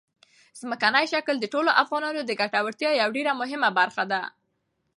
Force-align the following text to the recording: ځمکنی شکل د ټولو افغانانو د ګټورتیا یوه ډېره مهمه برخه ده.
ځمکنی 0.61 1.05
شکل 1.13 1.35
د 1.39 1.45
ټولو 1.53 1.69
افغانانو 1.83 2.21
د 2.25 2.31
ګټورتیا 2.41 2.91
یوه 3.01 3.13
ډېره 3.17 3.31
مهمه 3.41 3.69
برخه 3.79 4.03
ده. 4.11 4.21